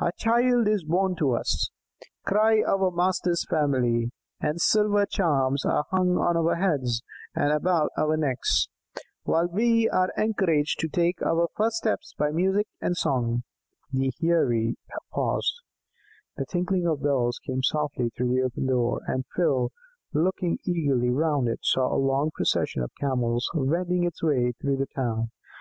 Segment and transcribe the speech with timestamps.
[0.00, 1.70] 'A child is born to us,'
[2.26, 7.04] cry our master's family; and silver charms are hung on our heads
[7.36, 8.66] and about our necks,
[9.22, 13.44] while we are encouraged to take our first steps by music and song."
[13.92, 14.74] The Heirie
[15.12, 15.54] paused.
[16.36, 19.70] The tinkling of bells came softly through the open door, and Phil,
[20.12, 24.88] looking eagerly round it, saw a long procession of Camels wending its way through the
[24.96, 25.30] town.